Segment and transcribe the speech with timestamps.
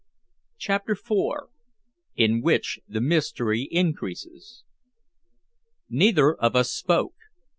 [0.57, 1.43] CHAPTER IV
[2.15, 4.63] IN WHICH THE MYSTERY INCREASES
[5.89, 7.13] Neither of us spoke.